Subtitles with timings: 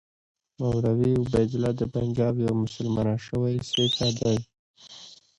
[0.59, 4.37] مولوي عبیدالله د پنجاب یو مسلمان شوی سیکه دی.